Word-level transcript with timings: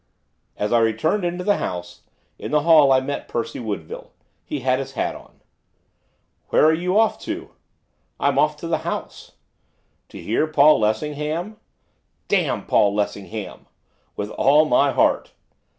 As 0.57 0.73
I 0.73 0.79
returned 0.79 1.23
into 1.23 1.43
the 1.43 1.57
house, 1.57 2.01
in 2.39 2.49
the 2.49 2.61
hall 2.63 2.91
I 2.91 3.01
met 3.01 3.27
Percy 3.27 3.59
Woodville. 3.59 4.09
He 4.43 4.61
had 4.61 4.79
his 4.79 4.93
hat 4.93 5.15
on. 5.15 5.41
'Where 6.49 6.65
are 6.65 6.73
you 6.73 6.99
off 6.99 7.19
to?' 7.19 7.51
'I'm 8.19 8.39
off 8.39 8.57
to 8.57 8.67
the 8.67 8.79
House.' 8.79 9.33
'To 10.09 10.17
hear 10.19 10.47
Paul 10.47 10.79
Lessingham?' 10.79 11.57
'Damn 12.29 12.65
Paul 12.65 12.95
Lessingham!' 12.95 13.67
'With 14.15 14.31
all 14.31 14.65
my 14.65 14.91
heart! 14.91 15.33